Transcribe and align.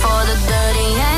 For 0.00 0.20
the 0.30 0.36
dirty 0.46 0.90
and 0.94 1.17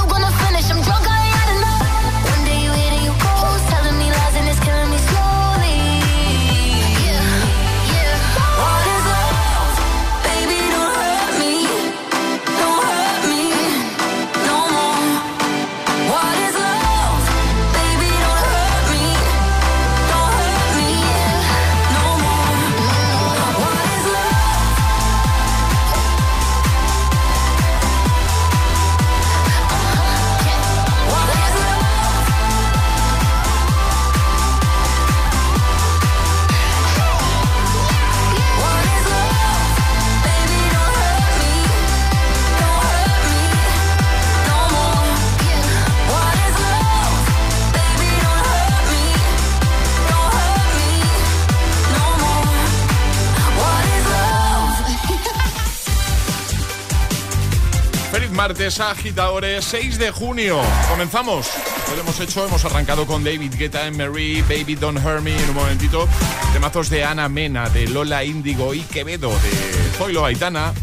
Martes, 58.61 58.79
agitadores, 58.79 59.65
6 59.65 59.97
de 59.97 60.11
junio. 60.11 60.61
Comenzamos. 60.87 61.49
Lo 61.95 61.99
hemos 61.99 62.19
hecho, 62.19 62.45
hemos 62.45 62.63
arrancado 62.63 63.07
con 63.07 63.23
David 63.23 63.55
Guetta 63.57 63.87
en 63.87 63.97
Mary, 63.97 64.43
Baby 64.43 64.75
Don't 64.75 65.03
Hurt 65.03 65.23
Me 65.23 65.35
en 65.35 65.49
un 65.49 65.55
momentito. 65.55 66.07
Temazos 66.53 66.91
de 66.91 67.03
Ana 67.03 67.27
Mena, 67.27 67.69
de 67.69 67.87
Lola 67.87 68.23
Índigo 68.23 68.75
y 68.75 68.81
Quevedo, 68.81 69.31
de 69.31 69.97
Zoilo 69.97 70.23
Aitana, 70.23 70.73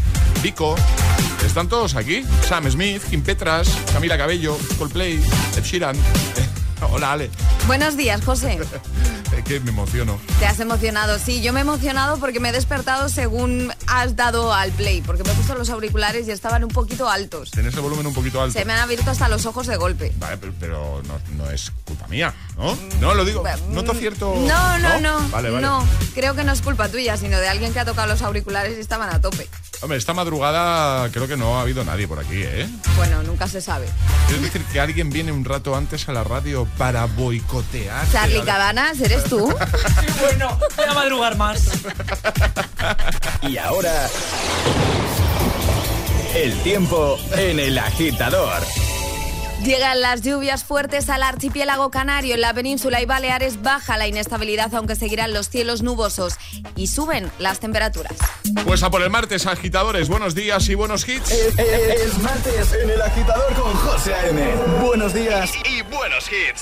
Vico. 0.43 0.75
Están 1.45 1.69
todos 1.69 1.95
aquí. 1.95 2.25
Sam 2.49 2.69
Smith, 2.69 3.01
Kim 3.09 3.21
Petras, 3.21 3.69
Camila 3.93 4.17
Cabello, 4.17 4.57
Coldplay, 4.77 5.13
Ed 5.55 5.63
Sheeran. 5.63 5.95
Hola, 6.91 7.13
Ale. 7.13 7.29
Buenos 7.65 7.95
días, 7.95 8.21
José. 8.25 8.59
Que 9.49 9.59
me 9.61 9.71
emociono. 9.71 10.19
Te 10.37 10.45
has 10.45 10.59
emocionado, 10.59 11.17
sí. 11.17 11.41
Yo 11.41 11.53
me 11.53 11.61
he 11.61 11.63
emocionado 11.63 12.19
porque 12.19 12.39
me 12.39 12.49
he 12.49 12.51
despertado 12.51 13.09
según 13.09 13.73
has 13.87 14.15
dado 14.15 14.53
al 14.53 14.71
play, 14.71 15.01
porque 15.01 15.23
me 15.23 15.31
he 15.31 15.33
puesto 15.33 15.55
los 15.55 15.71
auriculares 15.71 16.27
y 16.27 16.31
estaban 16.31 16.63
un 16.63 16.69
poquito 16.69 17.09
altos. 17.09 17.49
Tienes 17.49 17.73
el 17.73 17.81
volumen 17.81 18.05
un 18.05 18.13
poquito 18.13 18.39
alto. 18.43 18.59
Se 18.59 18.63
me 18.63 18.73
han 18.73 18.79
abierto 18.81 19.09
hasta 19.09 19.27
los 19.27 19.47
ojos 19.47 19.65
de 19.65 19.75
golpe. 19.75 20.13
Vale, 20.19 20.37
pero, 20.37 20.53
pero 20.59 21.01
no, 21.01 21.19
no 21.35 21.49
es 21.49 21.71
culpa 21.83 22.07
mía, 22.09 22.31
¿no? 22.57 22.77
No, 23.01 23.15
lo 23.15 23.25
digo. 23.25 23.43
Noto 23.69 23.95
cierto... 23.95 24.35
No, 24.35 24.77
no, 24.77 24.99
no. 24.99 25.27
Vale, 25.29 25.49
vale. 25.49 25.65
No, 25.65 25.83
creo 26.13 26.35
que 26.35 26.43
no 26.43 26.51
es 26.51 26.61
culpa 26.61 26.87
tuya, 26.87 27.17
sino 27.17 27.39
de 27.39 27.47
alguien 27.47 27.73
que 27.73 27.79
ha 27.79 27.85
tocado 27.85 28.07
los 28.07 28.21
auriculares 28.21 28.77
y 28.77 28.81
estaban 28.81 29.09
a 29.11 29.19
tope. 29.19 29.47
Hombre, 29.81 29.97
esta 29.97 30.13
madrugada 30.13 31.09
creo 31.09 31.27
que 31.27 31.37
no 31.37 31.57
ha 31.57 31.61
habido 31.61 31.85
nadie 31.85 32.05
por 32.07 32.19
aquí, 32.19 32.41
¿eh? 32.43 32.67
Bueno, 32.97 33.23
nunca 33.23 33.47
se 33.47 33.61
sabe. 33.61 33.87
¿Quieres 34.27 34.43
decir 34.43 34.63
que 34.65 34.79
alguien 34.81 35.09
viene 35.09 35.31
un 35.31 35.45
rato 35.45 35.75
antes 35.75 36.09
a 36.09 36.11
la 36.11 36.23
radio 36.25 36.67
para 36.77 37.05
boicotear? 37.05 38.09
Charlie 38.11 38.41
Cabanas, 38.43 38.99
¿eres 38.99 39.23
tú? 39.23 39.47
Bueno, 40.21 40.59
voy 40.75 40.85
a 40.85 40.93
madrugar 40.93 41.37
más. 41.37 41.63
Y 43.43 43.57
ahora. 43.57 44.09
El 46.35 46.53
tiempo 46.61 47.17
en 47.37 47.59
el 47.59 47.77
agitador. 47.77 48.61
Llegan 49.63 50.01
las 50.01 50.21
lluvias 50.21 50.63
fuertes 50.63 51.09
al 51.09 51.21
archipiélago 51.21 51.91
canario. 51.91 52.35
En 52.35 52.41
la 52.41 52.53
península 52.53 53.01
y 53.01 53.05
Baleares 53.05 53.61
baja 53.61 53.97
la 53.97 54.07
inestabilidad, 54.07 54.73
aunque 54.73 54.95
seguirán 54.95 55.33
los 55.33 55.49
cielos 55.49 55.83
nubosos 55.83 56.35
y 56.75 56.87
suben 56.87 57.29
las 57.39 57.59
temperaturas. 57.59 58.13
Pues 58.65 58.81
a 58.83 58.89
por 58.89 59.01
el 59.01 59.09
martes, 59.09 59.45
agitadores. 59.45 60.07
Buenos 60.09 60.33
días 60.33 60.67
y 60.69 60.75
buenos 60.75 61.07
hits. 61.07 61.29
Es, 61.31 61.59
es- 61.59 62.01
es 62.01 62.17
martes 62.19 62.73
en 62.81 62.89
el 62.89 63.01
agitador 63.01 63.53
con 63.53 63.73
José 63.75 64.13
A.M. 64.15 64.41
Buenos 64.81 65.13
días. 65.13 65.51
Y 65.65 65.81
buenos 65.83 66.25
hits. 66.31 66.61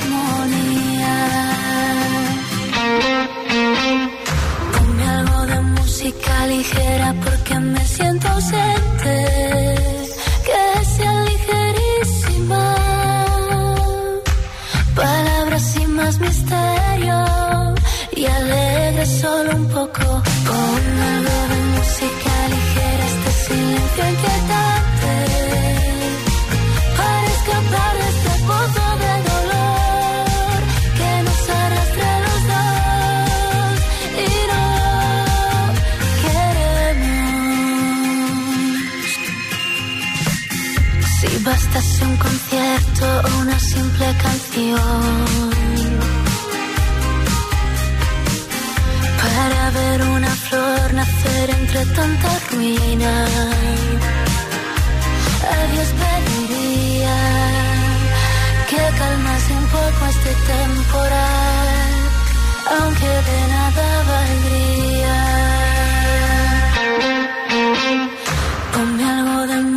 armonía. 0.00 1.16
Ponme 4.72 5.04
algo 5.04 5.46
de 5.46 5.60
música 5.60 6.46
ligera 6.46 7.14
porque 7.24 7.54
me 7.58 7.84
siento 7.86 8.28
ausente. 8.28 9.29
bastase 41.44 42.04
un 42.04 42.16
concierto 42.16 43.06
o 43.24 43.40
una 43.40 43.58
simple 43.58 44.06
canción 44.22 45.50
para 49.22 49.70
ver 49.70 50.02
una 50.02 50.28
flor 50.46 50.94
nacer 50.94 51.50
entre 51.50 51.86
tanta 51.86 52.30
ruina. 52.50 53.14
A 55.54 55.72
Dios 55.72 55.88
pediría 56.02 57.18
que 58.70 58.82
calmase 58.98 59.52
un 59.62 59.66
poco 59.76 60.00
este 60.14 60.32
temporal, 60.52 61.68
aunque 62.78 63.10
de 63.28 63.38
nada 63.54 63.86
valdría 64.10 65.40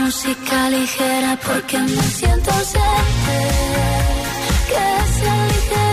música 0.04 0.70
ligera 0.70 1.40
porque 1.46 1.78
me 1.78 2.02
siento 2.18 2.52
ausente. 2.52 3.38
Que 4.68 5.14
sea 5.14 5.48
ligera. 5.48 5.93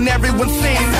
and 0.00 0.08
everyone 0.08 0.48
sings. 0.48 0.99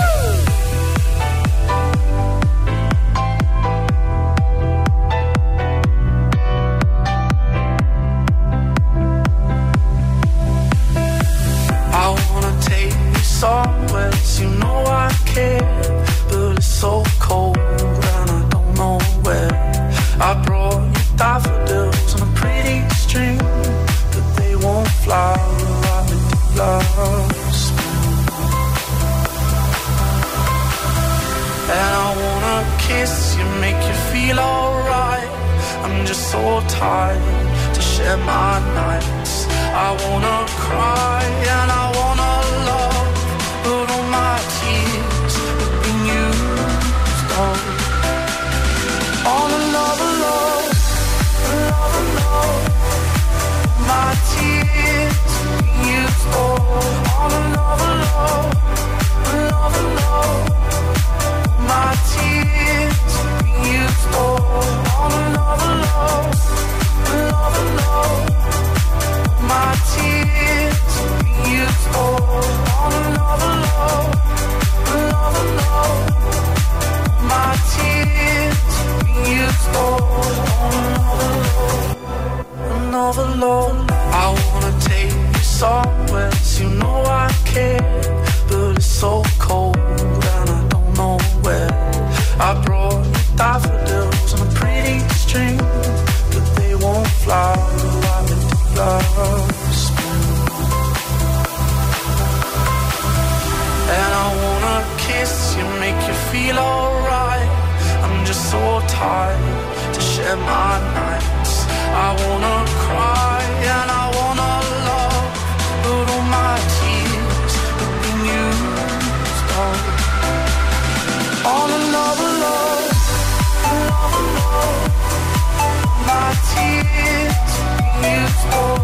oh. 128.53 128.80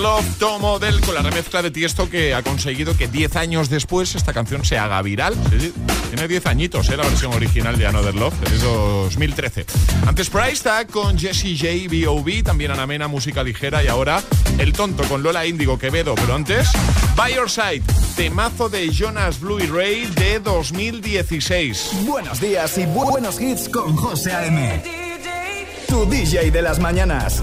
Love, 0.00 0.38
Tom 0.38 0.64
Odell, 0.64 0.98
con 1.02 1.14
la 1.14 1.20
remezcla 1.20 1.60
de 1.60 1.70
Tiesto 1.70 2.08
que 2.08 2.34
ha 2.34 2.42
conseguido 2.42 2.96
que 2.96 3.06
10 3.06 3.36
años 3.36 3.68
después 3.68 4.14
esta 4.14 4.32
canción 4.32 4.64
se 4.64 4.78
haga 4.78 5.00
viral. 5.02 5.34
Sí. 5.50 5.74
Tiene 6.08 6.26
10 6.26 6.46
añitos, 6.46 6.88
¿eh? 6.88 6.96
la 6.96 7.04
versión 7.04 7.34
original 7.34 7.76
de 7.76 7.86
Another 7.86 8.14
Love, 8.14 8.34
desde 8.40 8.66
2013. 8.66 9.66
Antes 10.06 10.30
Price 10.30 10.62
Tag 10.62 10.88
con 10.88 11.18
Jesse 11.18 11.54
J, 11.58 11.90
B.O.B., 11.90 12.42
también 12.42 12.70
anamena 12.70 13.08
música 13.08 13.42
ligera, 13.42 13.84
y 13.84 13.88
ahora 13.88 14.22
El 14.58 14.72
Tonto 14.72 15.04
con 15.04 15.22
Lola 15.22 15.44
Índigo 15.44 15.78
Quevedo, 15.78 16.14
pero 16.14 16.34
antes 16.34 16.68
By 17.14 17.34
Your 17.34 17.50
Side, 17.50 17.82
temazo 18.16 18.70
de 18.70 18.90
Jonas 18.90 19.38
Blue 19.38 19.60
y 19.60 19.66
Ray 19.66 20.06
de 20.06 20.40
2016. 20.40 21.90
Buenos 22.06 22.40
días 22.40 22.78
y 22.78 22.86
buenos 22.86 23.40
hits 23.40 23.68
con 23.68 23.94
José 23.96 24.32
A.M. 24.32 24.82
Tu 25.88 26.06
DJ 26.06 26.50
de 26.50 26.62
las 26.62 26.78
mañanas. 26.78 27.42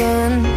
sun 0.00 0.49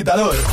agitador 0.00 0.49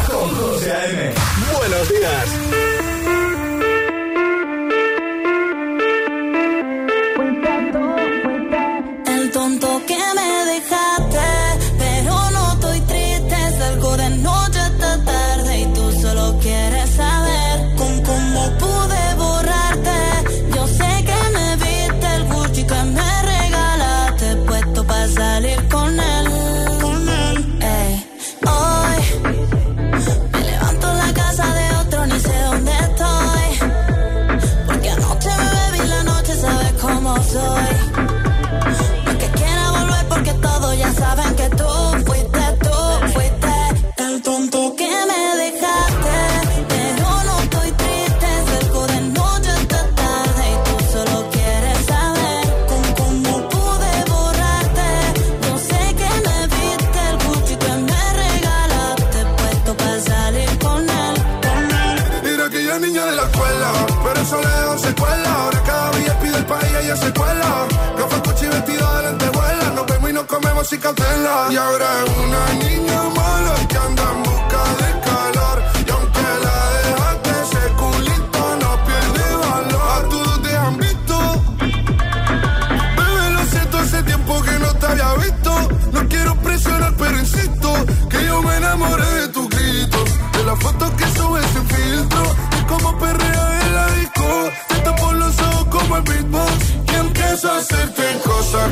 cancela. 70.94 71.48
Y 71.52 71.56
ahora 71.58 72.04
es 72.06 72.18
una 72.18 72.54
niña. 72.54 72.77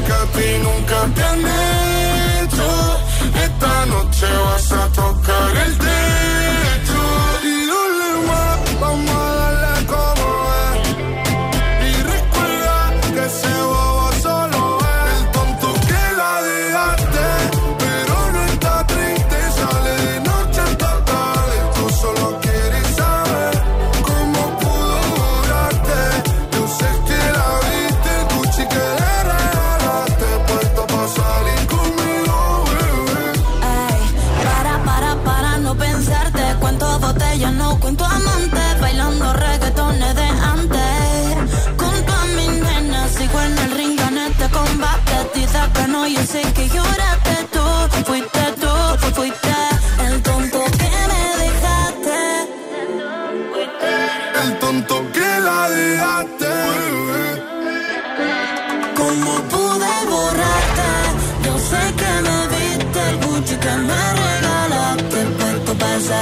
que 0.05 0.13
a 0.13 0.25
ti 0.35 0.47
nunca 0.63 0.97
te 1.15 1.23
han 1.23 1.41
hecho. 2.43 2.67
Esta 3.45 3.85
noche 3.85 4.27
vas 4.45 4.64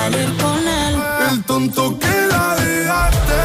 salir 0.03 0.29
con 0.37 0.67
él. 0.67 0.95
El 1.31 1.43
tonto 1.43 1.97
que 1.97 2.15
la 2.31 2.55
dejaste, 2.55 3.41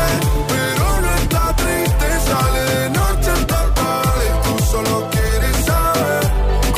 pero 0.53 0.87
no 1.05 1.11
está 1.23 1.45
triste, 1.57 2.07
sale 2.29 2.61
de 2.73 2.91
noche 2.91 3.31
hasta 3.31 3.75
tarde. 3.75 4.27
Tú 4.45 4.53
solo 4.73 5.09
quieres 5.11 5.57
saber 5.65 6.23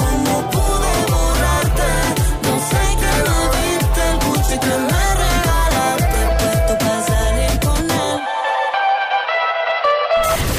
cómo 0.00 0.32
pude 0.54 0.92
borrarte. 1.12 1.90
No 2.46 2.54
sé 2.70 2.82
qué 3.00 3.14
lo 3.28 3.38
viste, 3.56 4.00
el 4.10 4.16
buche 4.26 4.54
que 4.64 4.74
me 4.90 5.04
regalaste, 5.24 6.20
puesto 6.40 6.72
para 6.82 7.00
salir 7.12 7.54
con 7.66 7.82
él. 8.04 8.18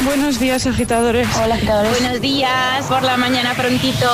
Buenos 0.06 0.40
días, 0.40 0.66
agitadores. 0.66 1.28
Hola, 1.44 1.56
agitadores. 1.56 1.92
Buenos 2.00 2.22
días, 2.22 2.86
por 2.88 3.04
la 3.04 3.18
mañana 3.18 3.54
prontito. 3.54 4.08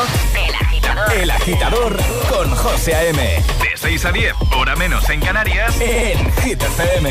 El 0.48 0.56
agitador. 0.56 1.14
El 1.14 1.32
agitador 1.32 1.98
con 2.30 2.50
José 2.56 2.96
A.M. 2.96 3.57
6 3.88 4.04
a 4.04 4.12
10, 4.12 4.34
hora 4.54 4.76
menos 4.76 5.10
en 5.10 5.22
Canarias, 5.22 5.74
en 5.80 6.18
Hit 6.44 6.62
FM. 6.62 7.10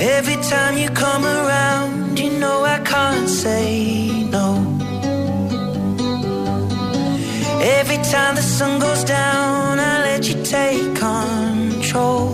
Every 0.00 0.36
time 0.36 0.78
you 0.78 0.88
come 0.94 1.22
around, 1.26 2.18
you 2.18 2.30
know 2.38 2.64
I 2.64 2.78
can't 2.78 3.28
say 3.28 4.24
no. 4.30 4.56
Every 7.60 7.98
time 8.10 8.36
the 8.36 8.42
sun 8.42 8.80
goes 8.80 9.04
down, 9.04 9.78
I 9.80 10.00
let 10.02 10.26
you 10.26 10.42
take 10.44 10.94
control. 10.98 12.31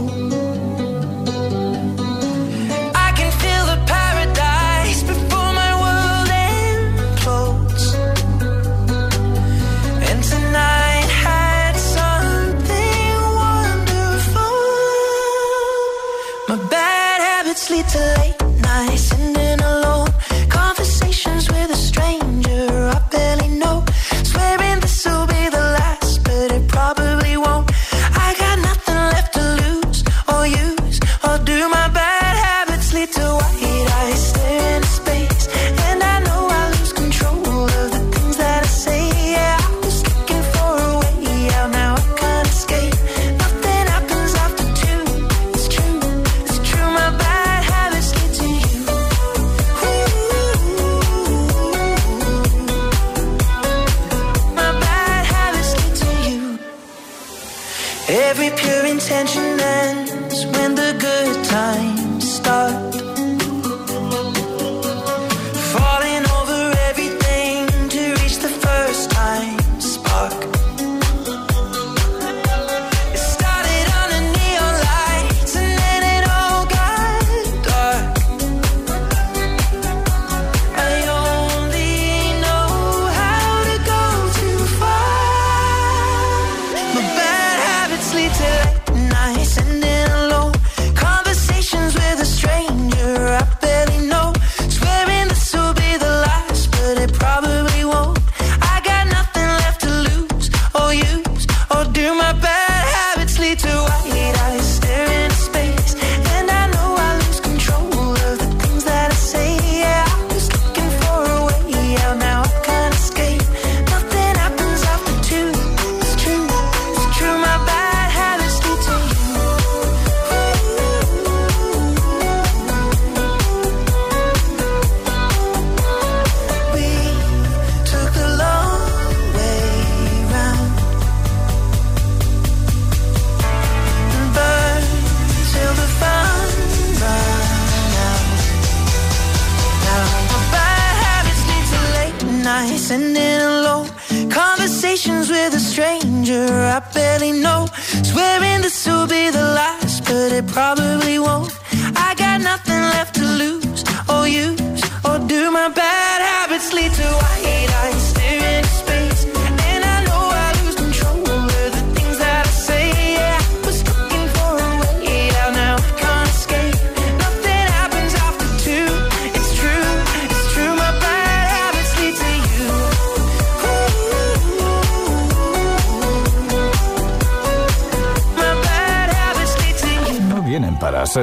your 58.79 58.87
intention 58.87 59.59
ends 59.61 60.47
when 60.47 60.75
the 60.77 60.95
good 61.01 61.45
times 61.47 62.33
start. 62.33 63.18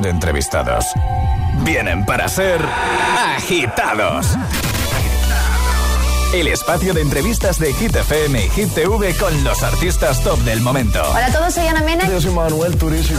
Ser 0.02 0.08
entrevistados. 0.08 0.86
Vienen 1.64 2.06
para 2.06 2.28
ser 2.28 2.60
agitados. 3.18 4.28
El 6.34 6.48
espacio 6.48 6.94
de 6.94 7.02
entrevistas 7.02 7.60
de 7.60 7.72
Hit 7.74 7.96
FM 7.96 8.46
y 8.46 8.50
Hit 8.50 8.74
TV 8.74 9.16
con 9.16 9.44
los 9.46 9.64
artistas 9.64 10.22
top 10.22 10.38
del 10.40 10.60
momento. 10.60 11.02
Hola 11.12 11.28
a 11.28 11.32
todos, 11.32 11.54
soy 11.54 11.68
Ana 11.68 11.82
Mena. 11.82 12.10
Yo 12.10 12.20
soy 12.20 12.32
Manuel 12.32 12.76
Turizo. 12.76 13.14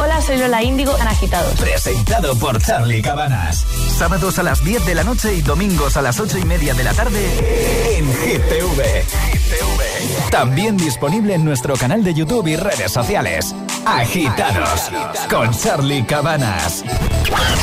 Hola, 0.00 0.22
soy 0.22 0.38
Lola 0.38 0.62
Índigo 0.62 0.96
en 0.96 1.08
Agitados. 1.08 1.58
Presentado 1.58 2.36
por 2.36 2.62
Charlie 2.62 3.02
Cabanas. 3.02 3.64
Sábados 3.98 4.38
a 4.38 4.44
las 4.44 4.62
10 4.62 4.86
de 4.86 4.94
la 4.94 5.02
noche 5.02 5.34
y 5.34 5.42
domingos 5.42 5.96
a 5.96 6.02
las 6.02 6.20
8 6.20 6.38
y 6.38 6.44
media 6.44 6.72
de 6.74 6.84
la 6.84 6.94
tarde 6.94 7.98
en 7.98 8.06
Hit 8.06 8.42
TV. 8.48 9.04
También 10.30 10.76
disponible 10.76 11.34
en 11.34 11.44
nuestro 11.44 11.74
canal 11.74 12.04
de 12.04 12.14
YouTube 12.14 12.46
y 12.46 12.54
redes 12.54 12.92
sociales. 12.92 13.52
Agitados 13.84 14.88
con 15.28 15.50
Charlie 15.50 16.04
Cabanas. 16.04 16.84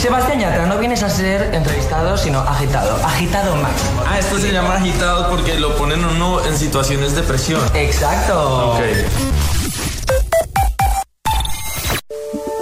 Sebastián 0.02 0.42
Yatra, 0.42 0.66
no 0.66 0.78
vienes 0.78 1.02
a 1.02 1.10
ser 1.10 1.54
entrevistado, 1.56 2.18
sino 2.18 2.40
agitado. 2.40 2.98
Agitado 3.06 3.56
máximo. 3.56 4.04
Ah, 4.06 4.20
esto 4.20 4.38
se 4.38 4.52
llama 4.52 4.76
agitado 4.76 5.30
porque 5.30 5.58
lo 5.58 5.78
ponen 5.78 6.04
uno 6.04 6.44
en 6.46 6.58
situaciones 6.58 7.16
de 7.16 7.24
presión. 7.24 7.62
Exacto. 7.74 8.74
Ok. 8.74 8.82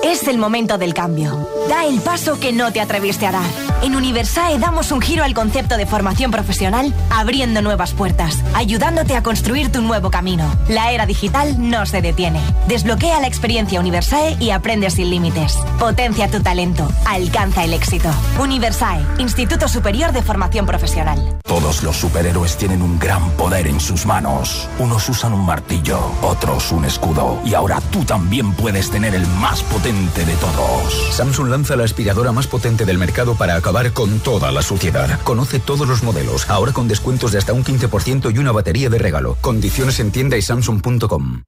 Es 0.03 0.27
el 0.27 0.37
momento 0.37 0.77
del 0.77 0.93
cambio. 0.93 1.49
Da 1.67 1.85
el 1.85 1.99
paso 1.99 2.39
que 2.39 2.53
no 2.53 2.71
te 2.71 2.79
atreviste 2.79 3.25
a 3.25 3.31
dar. 3.31 3.64
En 3.81 3.95
Universae 3.95 4.57
damos 4.57 4.91
un 4.91 5.01
giro 5.01 5.23
al 5.23 5.33
concepto 5.33 5.77
de 5.77 5.85
formación 5.85 6.31
profesional, 6.31 6.93
abriendo 7.09 7.61
nuevas 7.61 7.93
puertas, 7.93 8.41
ayudándote 8.53 9.15
a 9.15 9.23
construir 9.23 9.71
tu 9.71 9.81
nuevo 9.81 10.09
camino. 10.09 10.51
La 10.67 10.91
era 10.91 11.05
digital 11.05 11.55
no 11.57 11.85
se 11.85 12.01
detiene. 12.01 12.41
Desbloquea 12.67 13.19
la 13.19 13.27
experiencia 13.27 13.79
Universae 13.79 14.37
y 14.39 14.49
aprende 14.49 14.89
sin 14.89 15.09
límites. 15.09 15.57
Potencia 15.77 16.29
tu 16.31 16.41
talento. 16.41 16.87
Alcanza 17.05 17.63
el 17.63 17.73
éxito. 17.73 18.09
Universae, 18.39 19.05
Instituto 19.19 19.67
Superior 19.67 20.11
de 20.13 20.23
Formación 20.23 20.65
Profesional. 20.65 21.37
Todos 21.43 21.83
los 21.83 21.95
superhéroes 21.97 22.57
tienen 22.57 22.81
un 22.81 22.97
gran 22.97 23.29
poder 23.31 23.67
en 23.67 23.79
sus 23.79 24.05
manos. 24.05 24.67
Unos 24.79 25.07
usan 25.09 25.33
un 25.33 25.45
martillo, 25.45 25.99
otros 26.21 26.71
un 26.71 26.85
escudo. 26.85 27.39
Y 27.45 27.53
ahora 27.53 27.79
tú 27.91 28.03
también 28.03 28.53
puedes 28.53 28.89
tener 28.89 29.13
el 29.13 29.27
más 29.27 29.61
potente 29.63 30.25
de 30.25 30.33
todos. 30.35 31.15
Samsung 31.15 31.49
lanza 31.49 31.75
la 31.75 31.83
aspiradora 31.83 32.31
más 32.31 32.47
potente 32.47 32.85
del 32.85 32.97
mercado 32.97 33.35
para 33.35 33.55
acabar 33.65 33.93
con 33.93 34.19
toda 34.19 34.51
la 34.51 34.61
suciedad. 34.61 35.19
Conoce 35.23 35.57
todos 35.57 35.87
los 35.87 36.03
modelos, 36.03 36.47
ahora 36.51 36.71
con 36.71 36.87
descuentos 36.87 37.31
de 37.31 37.39
hasta 37.39 37.51
un 37.51 37.63
15% 37.63 38.31
y 38.31 38.37
una 38.37 38.51
batería 38.51 38.91
de 38.91 38.99
regalo. 38.99 39.39
Condiciones 39.41 39.99
en 39.99 40.11
tienda 40.11 40.37
y 40.37 40.43
samsung.com. 40.43 41.41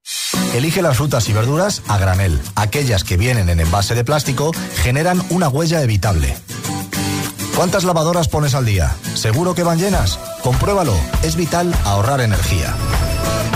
Elige 0.55 0.81
las 0.81 0.97
frutas 0.97 1.29
y 1.29 1.33
verduras 1.33 1.83
a 1.87 1.99
granel. 1.99 2.41
Aquellas 2.55 3.03
que 3.03 3.17
vienen 3.17 3.49
en 3.49 3.59
envase 3.59 3.93
de 3.93 4.03
plástico 4.03 4.51
generan 4.77 5.21
una 5.29 5.47
huella 5.47 5.83
evitable. 5.83 6.35
¿Cuántas 7.55 7.83
lavadoras 7.83 8.29
pones 8.29 8.55
al 8.55 8.65
día? 8.65 8.95
¿Seguro 9.13 9.53
que 9.53 9.61
van 9.61 9.77
llenas? 9.77 10.17
Compruébalo. 10.41 10.95
Es 11.21 11.35
vital 11.35 11.71
ahorrar 11.85 12.21
energía. 12.21 12.73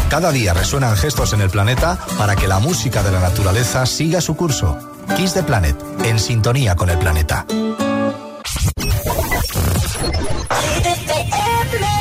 Cada 0.07 0.31
día 0.31 0.53
resuenan 0.53 0.95
gestos 0.97 1.33
en 1.33 1.41
el 1.41 1.49
planeta 1.49 1.97
para 2.19 2.35
que 2.35 2.47
la 2.47 2.59
música 2.59 3.01
de 3.01 3.11
la 3.11 3.21
naturaleza 3.21 3.87
siga 3.87 4.21
su 4.21 4.35
curso. 4.35 4.77
Kiss 5.17 5.33
the 5.33 5.41
Planet, 5.41 5.75
en 6.03 6.19
sintonía 6.19 6.75
con 6.75 6.91
el 6.91 6.99
planeta. 6.99 7.47
baby, 10.79 11.05
they 11.05 11.23
end. 11.33 12.00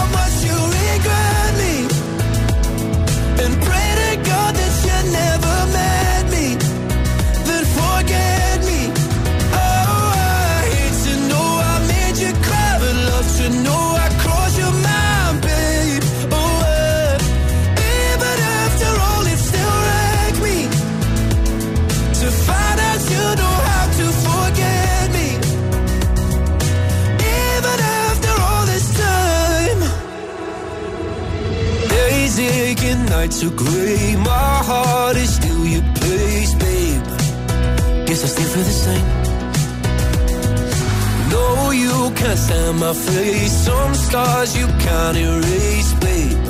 my 42.93 42.97
face. 42.97 43.51
Some 43.65 43.93
scars 43.93 44.57
you 44.57 44.67
can't 44.85 45.17
erase, 45.17 45.93
babe. 46.03 46.43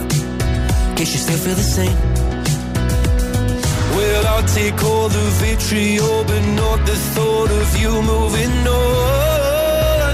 Guess 0.95 1.09
you 1.13 1.19
still 1.25 1.41
feel 1.45 1.57
the 1.63 1.69
same. 1.77 1.97
Well, 3.95 4.23
I'll 4.31 4.47
take 4.59 4.83
all 4.83 5.09
the 5.09 5.25
vitriol, 5.41 6.23
but 6.23 6.43
not 6.61 6.79
the 6.89 6.97
thought 7.13 7.51
of 7.61 7.69
you 7.81 7.91
moving 8.13 8.53
on. 8.67 10.13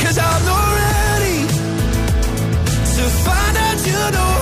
Cause 0.00 0.18
I'm 0.28 0.42
not 0.52 0.68
ready 0.84 1.40
to 2.96 3.04
find 3.26 3.54
out 3.66 3.78
you 3.90 4.02
know 4.16 4.37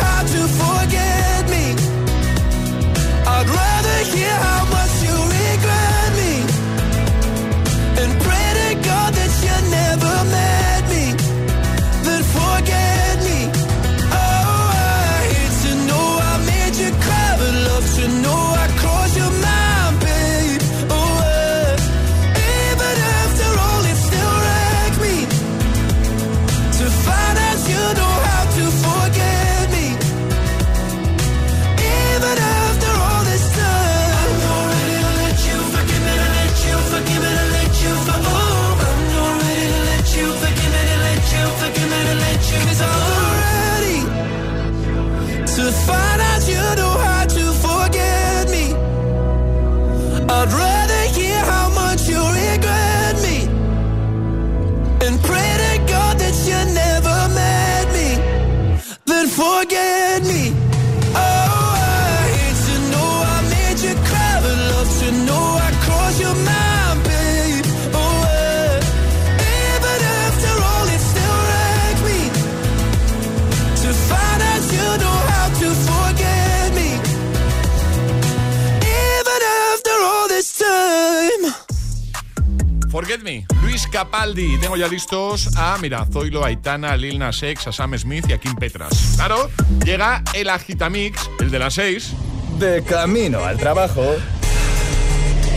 Luis 83.63 83.87
Capaldi. 83.87 84.59
Tengo 84.59 84.77
ya 84.77 84.89
listos 84.89 85.57
a, 85.57 85.77
mira, 85.79 86.07
Zoilo, 86.07 86.45
Aitana, 86.45 86.97
Lil 86.97 87.19
Nas 87.19 87.43
X, 87.43 87.67
a 87.67 87.73
Sam 87.73 87.99
Smith 87.99 88.27
y 88.29 88.33
a 88.33 88.39
Kim 88.39 88.55
Petras. 88.55 89.15
Claro, 89.17 89.51
llega 89.85 90.23
el 90.35 90.49
Agitamix, 90.49 91.31
el 91.41 91.51
de 91.51 91.59
las 91.59 91.75
6. 91.75 92.13
De 92.59 92.83
camino 92.85 93.45
al 93.45 93.57
trabajo. 93.59 94.17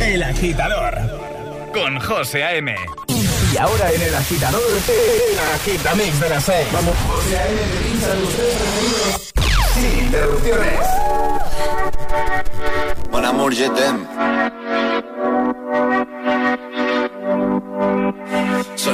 El 0.01 0.23
agitador. 0.23 0.95
Con 1.73 1.99
José 1.99 2.43
A.M. 2.43 2.75
Y 3.53 3.57
ahora 3.57 3.91
en 3.91 4.01
el 4.01 4.15
agitador, 4.15 4.61
el 4.87 5.39
agitamix 5.55 6.19
de 6.19 6.29
las 6.29 6.43
6. 6.43 6.67
Vamos. 6.73 6.95
José 7.07 7.37
A.M. 7.37 7.59
sin 9.73 10.05
interrupciones. 10.05 10.79
Mon 13.11 13.25
amour, 13.25 13.53
je 13.53 13.69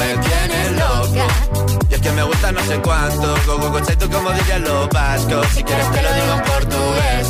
me 0.00 0.16
tienes 0.26 0.72
loca. 0.72 1.26
Y 1.90 1.94
es 1.94 2.00
que 2.00 2.10
me 2.12 2.22
gusta 2.22 2.52
no 2.52 2.60
sé 2.64 2.80
cuánto, 2.80 3.34
go 3.46 3.58
go 3.58 3.70
go 3.70 3.80
tú 3.80 4.10
como 4.10 4.30
dirían 4.32 4.62
los 4.64 4.88
vascos. 4.88 5.46
Si 5.54 5.62
quieres 5.62 5.90
te 5.92 6.02
lo 6.02 6.14
digo 6.14 6.32
en 6.36 6.42
portugués, 6.52 7.26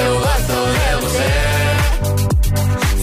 eu 0.00 0.12
gosto 0.26 0.56
de 0.76 0.88
você. 1.02 1.30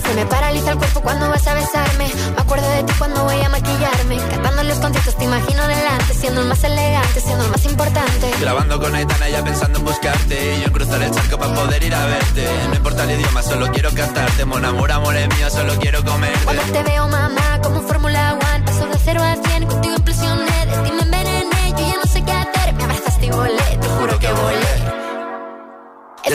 Se 0.08 0.16
me 0.16 0.26
paraliza 0.26 0.72
el 0.72 0.78
cuerpo 0.78 1.02
cuando 1.02 1.30
vas 1.30 1.46
a 1.48 1.54
besarme. 1.54 2.12
Me 2.36 2.42
acuerdo 2.42 2.68
de 2.70 2.84
ti 2.84 2.94
cuando 2.98 3.24
voy 3.26 3.42
a 3.42 3.50
maquillarme. 3.50 4.18
Cantando 4.32 4.64
los 4.64 4.78
conciertos 4.80 5.16
te 5.16 5.26
imagino 5.26 5.68
delante, 5.68 6.14
siendo 6.14 6.42
el 6.42 6.48
más 6.48 6.64
elegante, 6.64 7.22
siendo 7.22 7.46
el 7.46 7.52
más 7.52 7.66
importante. 7.66 8.32
Grabando 8.42 8.80
con 8.80 8.96
Aitana 8.96 9.30
ya 9.30 9.44
pensando 9.44 9.80
en 9.80 9.86
buscarte 9.86 10.56
Y 10.56 10.60
yo 10.62 10.68
en 10.68 10.74
cruzar 10.74 11.02
el 11.02 11.12
charco 11.12 11.38
para 11.38 11.54
poder 11.54 11.84
ir 11.84 11.94
a 11.94 12.06
verte 12.06 12.48
No 12.70 12.76
importa 12.76 13.04
el 13.04 13.12
idioma, 13.20 13.44
solo 13.44 13.72
quiero 13.72 13.92
cantarte 13.92 14.46
Mon 14.46 14.66
amor, 14.66 14.92
amor 14.92 15.16
es 15.16 15.28
mío, 15.36 15.50
solo 15.50 15.74
quiero 15.80 16.04
comerte 16.04 16.40
Cuando 16.44 16.64
te 16.64 16.84
veo, 16.84 16.99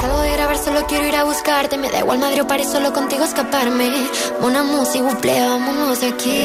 Salgo 0.00 0.20
de 0.20 0.32
grabar, 0.32 0.58
solo 0.58 0.86
quiero 0.86 1.06
ir 1.06 1.16
a 1.16 1.24
buscarte, 1.24 1.76
me 1.78 1.90
da 1.90 2.00
igual 2.00 2.18
Madrid 2.18 2.42
o 2.42 2.46
París, 2.46 2.68
solo 2.70 2.92
contigo 2.92 3.24
escaparme. 3.24 3.90
Una 4.40 4.62
música, 4.62 5.04
buple, 5.04 5.38
vámonos 5.40 6.00
de 6.00 6.08
aquí. 6.08 6.36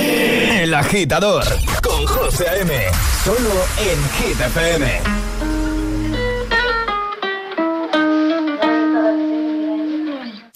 El 0.62 0.74
agitador 0.74 1.44
con 1.82 2.06
José 2.06 2.48
A.M. 2.50 2.74
Solo 3.24 3.50
en 3.80 4.10
Hit 4.16 4.40
FM. 4.42 5.02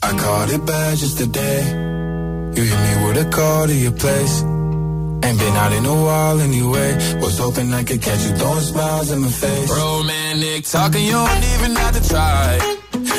I 0.03 0.17
caught 0.17 0.51
it 0.51 0.65
bad 0.65 0.97
just 0.97 1.17
today. 1.17 1.63
You 2.55 2.63
hit 2.63 2.79
me 2.79 3.05
with 3.07 3.17
a 3.25 3.29
call 3.29 3.67
to 3.67 3.73
your 3.73 3.91
place. 3.93 4.43
Ain't 5.25 5.39
been 5.39 5.55
out 5.55 5.73
in 5.73 5.85
a 5.85 5.95
while 6.05 6.39
anyway. 6.39 6.91
Was 7.19 7.39
hoping 7.39 7.73
I 7.73 7.83
could 7.83 7.99
catch 7.99 8.21
you 8.25 8.31
throwing 8.37 8.61
smiles 8.61 9.09
in 9.09 9.19
my 9.21 9.27
face. 9.27 9.69
Romantic 9.71 10.65
talking, 10.65 11.03
you 11.03 11.13
don't 11.13 11.45
even 11.53 11.75
have 11.81 11.93
to 11.97 12.03
try. 12.07 12.59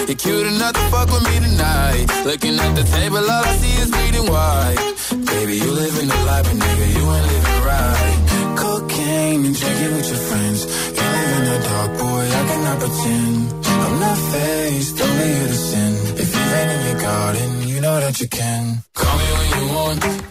You're 0.07 0.15
cute 0.15 0.47
enough 0.47 0.75
to 0.75 0.85
fuck 0.93 1.09
with 1.11 1.25
me 1.29 1.37
tonight. 1.47 2.07
Looking 2.25 2.57
at 2.61 2.73
the 2.77 2.85
table, 2.85 3.19
all 3.19 3.45
I 3.51 3.57
see 3.61 3.75
is 3.83 3.91
bleeding 3.91 4.29
white. 4.31 4.79
Baby, 5.33 5.55
you 5.59 5.71
living 5.73 6.07
the 6.07 6.21
life, 6.31 6.45
but 6.47 6.57
nigga, 6.63 6.87
you 6.97 7.05
ain't 7.17 7.27
living 7.35 7.61
right. 7.75 8.17
Cocaine 8.63 9.45
and 9.47 9.57
drinking 9.59 9.93
with 9.97 10.09
your 10.13 10.23
friends. 10.29 10.59
You 10.97 11.07
live 11.17 11.31
in 11.39 11.45
the 11.51 11.59
dark, 11.69 11.91
boy, 11.99 12.25
I 12.39 12.43
cannot 12.51 12.79
pretend. 12.83 13.67
I'm 13.85 13.99
not 13.99 14.19
faced, 14.31 15.01
only 15.03 15.29
you 15.39 15.47
to 15.53 15.59
sin. 15.71 15.93
If 16.23 16.29
you've 16.35 16.53
in 16.75 16.81
your 16.87 17.01
garden, 17.03 17.69
you 17.69 17.81
know 17.81 17.99
that 17.99 18.21
you 18.21 18.29
can. 18.29 18.63
Call 18.95 19.19
me 19.19 19.29
when 19.39 19.49
you 19.59 19.75
want, 19.75 20.31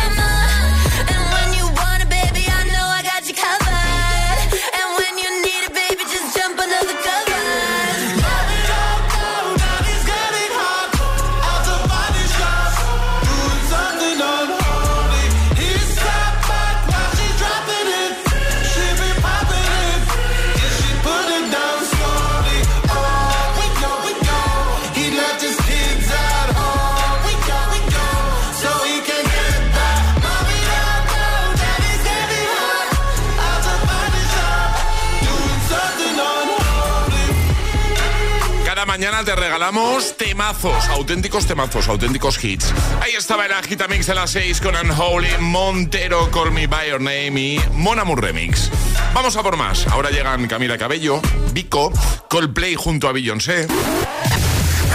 Te 39.25 39.35
regalamos 39.35 40.17
temazos, 40.17 40.89
auténticos 40.89 41.45
temazos, 41.45 41.87
auténticos 41.87 42.43
hits. 42.43 42.73
Ahí 43.01 43.11
estaba 43.15 43.45
el 43.45 43.53
Agitamix 43.53 44.07
de 44.07 44.15
las 44.15 44.31
6 44.31 44.59
con 44.61 44.75
Unholy, 44.75 45.29
Montero, 45.39 46.31
Call 46.31 46.51
Me 46.51 46.65
By 46.65 46.89
Your 46.89 47.01
Name 47.01 47.39
y 47.39 47.61
Mon 47.73 47.99
Amour 47.99 48.19
Remix. 48.23 48.71
Vamos 49.13 49.35
a 49.35 49.43
por 49.43 49.57
más. 49.57 49.85
Ahora 49.87 50.09
llegan 50.09 50.47
Camila 50.47 50.75
Cabello, 50.75 51.21
Vico, 51.53 51.93
Coldplay 52.29 52.73
junto 52.73 53.07
a 53.07 53.11
Beyoncé. 53.11 53.67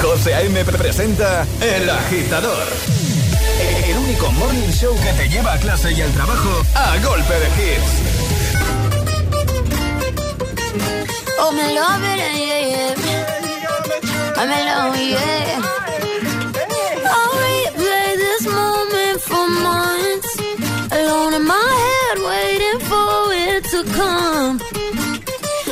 José 0.03 0.35
A.M. 0.35 0.64
presenta 0.64 1.47
El 1.61 1.89
Agitador. 1.89 2.66
El 3.87 3.97
único 3.97 4.33
morning 4.33 4.72
show 4.72 4.95
que 5.03 5.12
te 5.12 5.29
lleva 5.29 5.53
a 5.53 5.59
clase 5.59 5.93
y 5.93 6.03
al 6.03 6.11
trabajo 6.11 6.62
a 6.74 6.97
golpe 6.99 7.35
de 7.35 7.47
hits. 7.47 7.93
Oh, 11.39 11.53
me 11.53 11.74
love 11.74 12.03
it, 12.03 12.16
yeah, 12.18 12.97
yeah. 12.97 13.36
I'm 14.39 14.51
alone, 14.51 14.99
yeah. 15.01 15.62
I'll 17.09 17.34
replay 17.41 18.09
this 18.20 18.45
moment 18.45 19.20
for 19.22 19.49
months. 19.49 20.32
Alone 20.93 21.32
in 21.32 21.45
my 21.47 21.68
head, 21.84 22.18
waiting 22.20 22.78
for 22.84 23.32
it 23.32 23.64
to 23.72 23.80
come. 23.97 24.61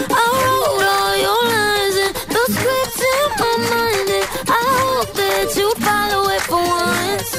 I 0.08 0.24
wrote 0.40 0.86
all 0.96 1.14
your 1.26 1.42
lines 1.52 1.96
the 2.34 2.44
scripts 2.56 3.00
in 3.12 3.28
my 3.42 3.54
mind, 3.68 4.08
and 4.16 4.26
I 4.48 4.62
hope 4.80 5.12
that 5.12 5.48
you 5.58 5.68
follow 5.84 6.22
it 6.32 6.42
for 6.48 6.64
once. 6.64 7.30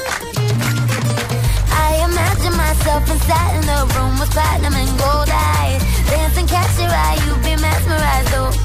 I 1.73 2.05
imagine 2.05 2.55
myself 2.55 3.09
inside 3.09 3.53
in 3.57 3.65
the 3.65 3.81
room 3.97 4.19
with 4.19 4.29
platinum 4.29 4.75
and 4.75 4.93
gold 4.99 5.29
eyes. 5.33 5.81
Dancing, 6.07 6.45
catch 6.45 6.77
your 6.77 6.93
eye, 6.93 7.17
you 7.25 7.33
be 7.41 7.59
mesmerized, 7.59 8.33
oh. 8.35 8.64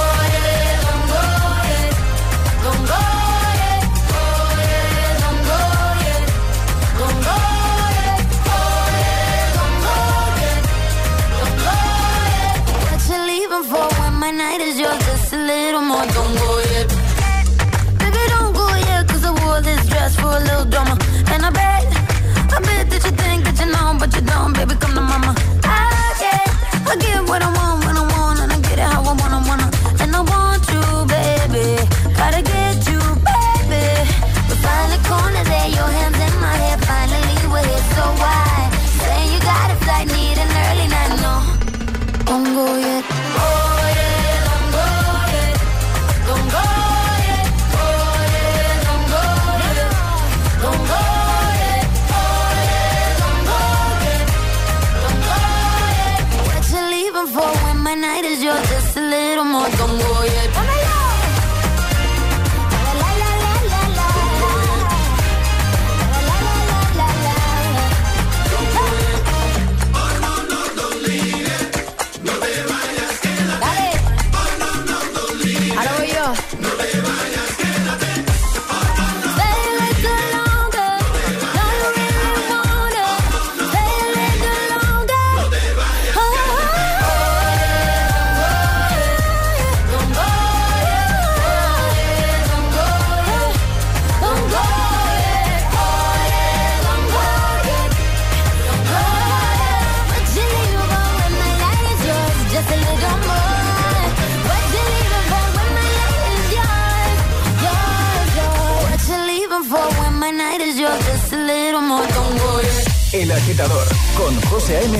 Con 114.15 114.39
José 114.49 114.77
A.M. 114.77 114.97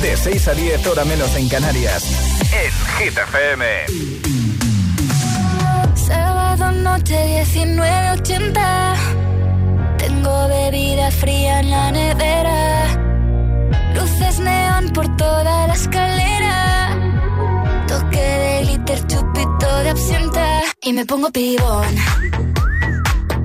De 0.00 0.16
6 0.16 0.48
a 0.48 0.54
10 0.54 0.86
hora 0.86 1.04
menos 1.04 1.34
en 1.34 1.48
Canarias. 1.48 2.04
En 2.52 2.70
Hit 2.96 3.18
FM. 3.18 3.64
Sábado 5.96 6.70
noche 6.70 7.44
1980. 7.52 8.94
Tengo 9.98 10.48
bebida 10.48 11.10
fría 11.10 11.60
en 11.60 11.70
la 11.70 11.90
nevera. 11.90 12.86
Luces 13.94 14.38
neón 14.38 14.90
por 14.90 15.16
toda 15.16 15.66
la 15.66 15.74
escalera. 15.74 16.96
Toque 17.88 18.20
de 18.20 18.62
glitter, 18.66 19.06
chupito 19.08 19.78
de 19.82 19.90
absenta. 19.90 20.62
Y 20.80 20.92
me 20.92 21.04
pongo 21.04 21.28
pibón. 21.30 21.94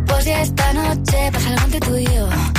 Pues 0.05 0.25
ya 0.25 0.41
esta 0.41 0.73
noche 0.73 1.31
pasa 1.33 1.49
algo 1.49 1.65
entre 1.65 1.79
tú. 1.79 2.58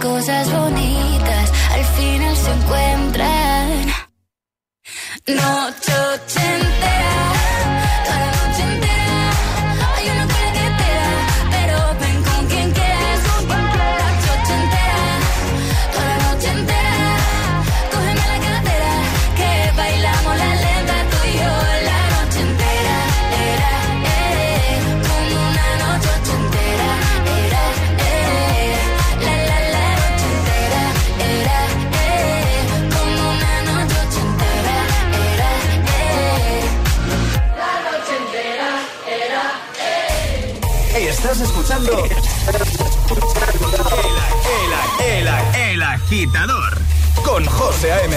Cosas 0.00 0.48
bonitas. 0.52 0.87
escuchando 41.78 42.08
el, 44.98 45.06
el, 45.06 45.28
el, 45.28 45.70
el 45.70 45.82
agitador 45.82 46.78
con 47.24 47.44
José 47.44 47.92
A.M. 47.92 48.16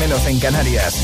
menos 0.00 0.24
en 0.24 0.38
Canarias. 0.38 0.99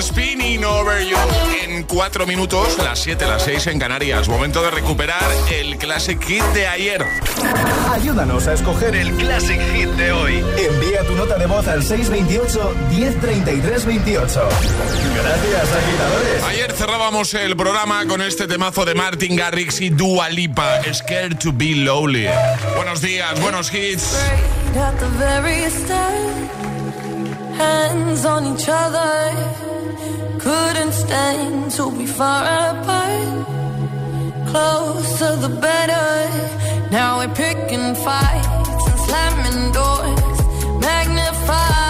Spinning 0.00 0.64
Over 0.64 1.04
You. 1.04 1.16
En 1.62 1.82
cuatro 1.84 2.26
minutos, 2.26 2.78
las 2.78 3.00
7, 3.00 3.26
las 3.26 3.42
6 3.42 3.66
en 3.68 3.78
Canarias. 3.78 4.28
Momento 4.28 4.62
de 4.62 4.70
recuperar 4.70 5.24
el 5.50 5.76
Classic 5.76 6.22
Hit 6.22 6.42
de 6.54 6.66
ayer. 6.68 7.04
Ayúdanos 7.92 8.46
a 8.46 8.54
escoger 8.54 8.94
el 8.94 9.12
Classic 9.16 9.60
Hit 9.72 9.88
de 9.90 10.12
hoy. 10.12 10.44
Envía 10.56 11.02
tu 11.04 11.14
nota 11.14 11.36
de 11.36 11.46
voz 11.46 11.66
al 11.66 11.82
628-103328. 11.82 14.18
Gracias, 14.18 15.72
agitadores. 15.72 16.44
Ayer 16.48 16.72
cerrábamos 16.72 17.34
el 17.34 17.56
programa 17.56 18.06
con 18.06 18.22
este 18.22 18.46
temazo 18.46 18.84
de 18.84 18.94
Martin 18.94 19.34
Garrix 19.36 19.80
y 19.80 19.90
Dualipa. 19.90 20.80
Scared 20.92 21.38
to 21.38 21.52
be 21.52 21.74
Lonely. 21.74 22.28
Buenos 22.76 23.00
días, 23.00 23.40
buenos 23.40 23.74
hits. 23.74 24.16
Couldn't 30.38 30.92
stand 30.92 31.70
to 31.72 31.90
be 31.90 32.06
far 32.06 32.44
apart. 32.70 33.46
Closer 34.50 35.36
the 35.36 35.48
better. 35.48 36.08
Now 36.90 37.18
we're 37.18 37.34
picking 37.34 37.94
fights 38.06 38.84
and 38.90 38.98
slamming 39.06 39.72
doors. 39.72 40.80
Magnify. 40.80 41.87